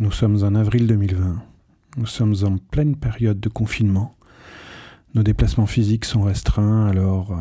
[0.00, 1.40] Nous sommes en avril 2020.
[1.98, 4.16] Nous sommes en pleine période de confinement.
[5.14, 7.36] Nos déplacements physiques sont restreints, alors euh,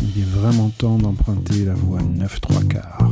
[0.00, 3.08] il est vraiment temps d'emprunter la voie 9 3 quarts.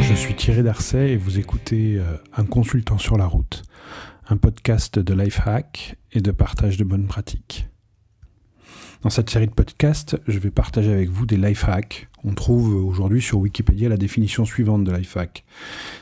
[0.00, 3.62] Je suis Thierry Darcet et vous écoutez euh, Un consultant sur la route,
[4.28, 7.68] un podcast de life hack et de partage de bonnes pratiques.
[9.04, 12.08] Dans cette série de podcasts, je vais partager avec vous des life hacks.
[12.24, 15.44] On trouve aujourd'hui sur Wikipédia la définition suivante de life hack.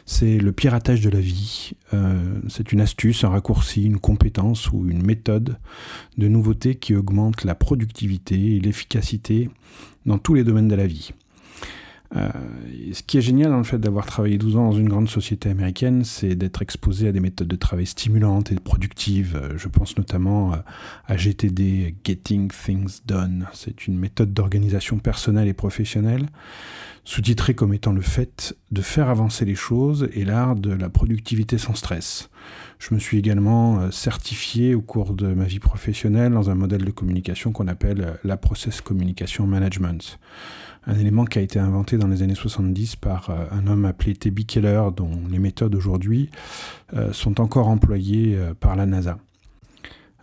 [0.06, 1.72] C'est le piratage de la vie.
[1.94, 5.58] Euh, c'est une astuce, un raccourci, une compétence ou une méthode
[6.16, 9.50] de nouveauté qui augmente la productivité et l'efficacité
[10.06, 11.10] dans tous les domaines de la vie.
[12.14, 12.28] Euh,
[12.92, 15.48] ce qui est génial dans le fait d'avoir travaillé 12 ans dans une grande société
[15.48, 19.36] américaine, c'est d'être exposé à des méthodes de travail stimulantes et productives.
[19.36, 20.56] Euh, je pense notamment euh,
[21.06, 23.46] à GTD, Getting Things Done.
[23.54, 26.26] C'est une méthode d'organisation personnelle et professionnelle,
[27.04, 31.58] sous-titrée comme étant le fait de faire avancer les choses et l'art de la productivité
[31.58, 32.30] sans stress.
[32.78, 36.90] Je me suis également certifié au cours de ma vie professionnelle dans un modèle de
[36.90, 40.18] communication qu'on appelle la Process Communication Management
[40.86, 44.14] un élément qui a été inventé dans les années 70 par euh, un homme appelé
[44.14, 44.40] T.B.
[44.40, 46.30] Keller, dont les méthodes aujourd'hui
[46.94, 49.18] euh, sont encore employées euh, par la NASA.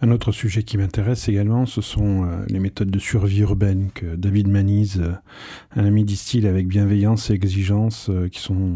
[0.02, 4.48] Un autre sujet qui m'intéresse également, ce sont les méthodes de survie urbaine que David
[4.48, 5.02] Maniz,
[5.76, 8.76] un ami distille avec bienveillance et exigence, qui sont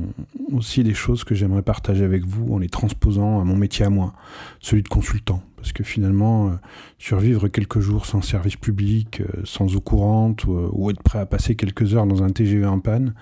[0.51, 3.89] aussi des choses que j'aimerais partager avec vous en les transposant à mon métier à
[3.89, 4.13] moi,
[4.59, 5.41] celui de consultant.
[5.63, 6.51] Parce que finalement, euh,
[6.99, 11.25] survivre quelques jours sans service public, euh, sans eau courante, euh, ou, être prêt à
[11.25, 13.13] passer quelques heures dans un TGV en panne,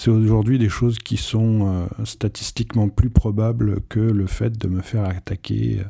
[0.00, 5.04] c'est aujourd'hui des choses qui sont statistiquement plus probables que le fait de me faire
[5.04, 5.80] attaquer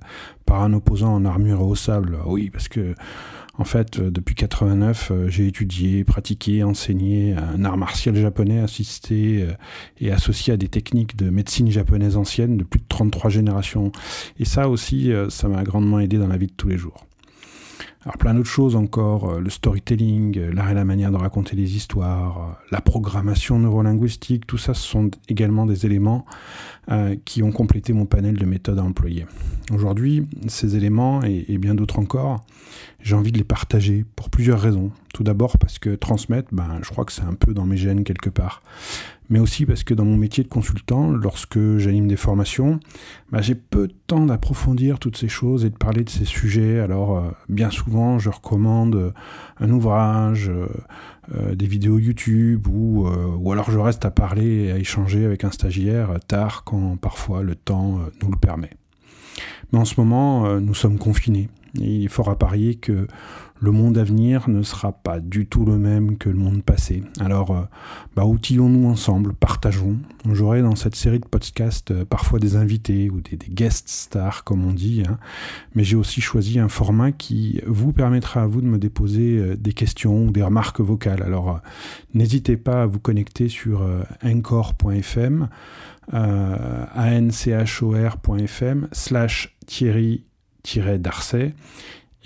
[0.47, 2.19] par un opposant en armure au sable.
[2.27, 2.95] Oui, parce que
[3.61, 9.43] en fait, euh, depuis 89, euh, j'ai étudié, pratiqué, enseigné un art martial japonais assisté
[9.43, 9.53] euh,
[10.01, 13.93] et associé à des techniques de médecine japonaise ancienne de plus de 33 générations.
[14.39, 17.07] Et ça aussi, ça m'a grandement aidé dans la vie de tous les jours.
[18.03, 22.59] Alors plein d'autres choses encore, le storytelling, l'art et la manière de raconter les histoires,
[22.71, 26.25] la programmation neurolinguistique, tout ça ce sont également des éléments
[27.27, 29.27] qui ont complété mon panel de méthodes à employer.
[29.71, 32.43] Aujourd'hui, ces éléments et bien d'autres encore,
[33.03, 34.91] j'ai envie de les partager pour plusieurs raisons.
[35.15, 38.05] Tout d'abord parce que transmettre, ben, je crois que c'est un peu dans mes gènes
[38.05, 38.63] quelque part.
[39.29, 42.81] Mais aussi parce que dans mon métier de consultant, lorsque j'anime des formations,
[43.31, 46.81] ben, j'ai peu de temps d'approfondir toutes ces choses et de parler de ces sujets.
[46.81, 49.11] Alors euh, bien souvent, je recommande euh,
[49.59, 54.79] un ouvrage, euh, des vidéos YouTube, ou, ou alors je reste à parler et à
[54.79, 58.71] échanger avec un stagiaire tard quand parfois le temps nous le permet.
[59.73, 63.07] Mais en ce moment, nous sommes confinés il est fort à parier que
[63.61, 67.03] le monde à venir ne sera pas du tout le même que le monde passé.
[67.21, 67.63] Alors, euh,
[68.17, 69.99] bah, outillons-nous ensemble, partageons.
[70.31, 74.65] J'aurai dans cette série de podcasts euh, parfois des invités ou des, guest stars, comme
[74.65, 75.19] on dit, hein.
[75.75, 79.57] mais j'ai aussi choisi un format qui vous permettra à vous de me déposer euh,
[79.57, 81.23] des questions ou des remarques vocales.
[81.23, 81.61] Alors,
[82.15, 83.87] n'hésitez pas à vous connecter sur
[84.25, 85.49] encore.fm,
[86.97, 90.25] anchor.fm, slash Thierry
[90.99, 91.55] d'Arcet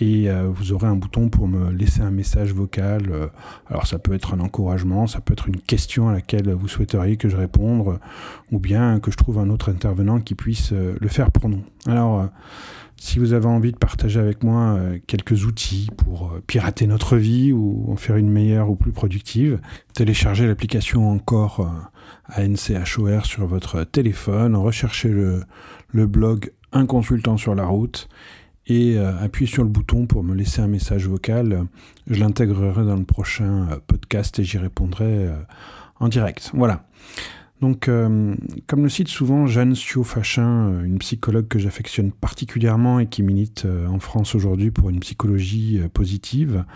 [0.01, 3.05] et euh, vous aurez un bouton pour me laisser un message vocal.
[3.11, 3.29] Euh,
[3.69, 7.17] alors ça peut être un encouragement, ça peut être une question à laquelle vous souhaiteriez
[7.17, 7.99] que je réponde,
[8.51, 11.63] ou bien que je trouve un autre intervenant qui puisse euh, le faire pour nous.
[11.87, 12.29] Alors
[12.97, 17.85] si vous avez envie de partager avec moi quelques outils pour pirater notre vie ou
[17.91, 19.61] en faire une meilleure ou plus productive,
[19.93, 21.71] téléchargez l'application encore
[22.35, 25.43] ANCHOR sur votre téléphone, recherchez le,
[25.91, 28.09] le blog un consultant sur la route
[28.67, 31.67] et euh, appuyez sur le bouton pour me laisser un message vocal.
[32.07, 35.37] Je l'intégrerai dans le prochain euh, podcast et j'y répondrai euh,
[36.01, 36.51] en direct.
[36.55, 36.85] Voilà.
[37.61, 43.67] Donc, comme le cite souvent Jeanne Sio-Fachin, une psychologue que j'affectionne particulièrement et qui milite
[43.89, 46.67] en France aujourd'hui pour une psychologie positive,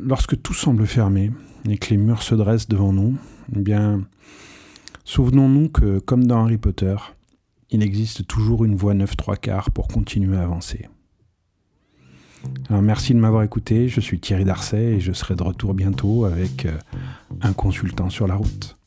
[0.00, 1.32] lorsque tout semble fermé
[1.68, 3.16] et que les murs se dressent devant nous,
[3.56, 4.02] eh bien,
[5.02, 6.94] souvenons-nous que, comme dans Harry Potter,
[7.70, 10.88] il existe toujours une voie 9 3 quarts pour continuer à avancer.
[12.68, 16.24] Alors merci de m'avoir écouté, je suis Thierry Darcet et je serai de retour bientôt
[16.24, 16.78] avec euh,
[17.42, 18.78] un consultant sur la route.